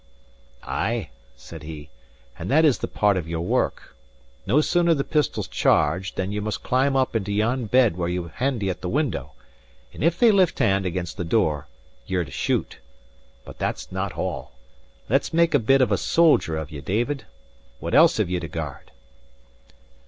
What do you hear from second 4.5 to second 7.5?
sooner the pistols charged, than ye must climb up into